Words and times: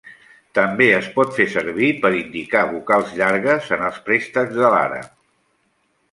També 0.59 0.85
es 0.99 1.09
pot 1.17 1.33
fer 1.39 1.43
servir 1.55 1.89
per 2.05 2.09
indicar 2.21 2.63
vocals 2.71 3.11
llargues 3.19 3.67
en 3.77 3.83
els 3.89 3.99
préstecs 4.09 4.57
de 4.63 4.73
l'àrab. 4.77 5.13